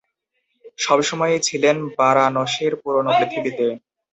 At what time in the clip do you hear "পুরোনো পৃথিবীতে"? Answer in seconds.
2.81-3.65